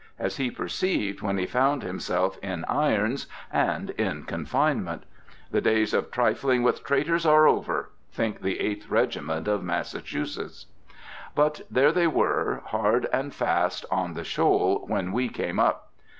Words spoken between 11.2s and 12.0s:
But there